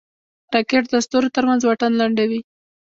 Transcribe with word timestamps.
راکټ 0.53 0.83
د 0.89 0.95
ستورو 1.05 1.33
ترمنځ 1.35 1.61
واټن 1.63 1.91
لنډوي 2.01 2.39